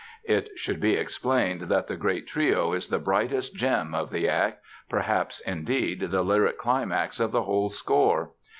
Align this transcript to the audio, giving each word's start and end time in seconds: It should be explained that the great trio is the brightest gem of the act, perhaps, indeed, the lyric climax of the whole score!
It 0.23 0.57
should 0.57 0.79
be 0.79 0.95
explained 0.95 1.69
that 1.69 1.85
the 1.85 1.95
great 1.95 2.25
trio 2.25 2.73
is 2.73 2.87
the 2.87 2.97
brightest 2.97 3.55
gem 3.55 3.93
of 3.93 4.09
the 4.09 4.27
act, 4.27 4.59
perhaps, 4.89 5.41
indeed, 5.41 5.99
the 6.09 6.23
lyric 6.23 6.57
climax 6.57 7.19
of 7.19 7.31
the 7.31 7.43
whole 7.43 7.69
score! 7.69 8.31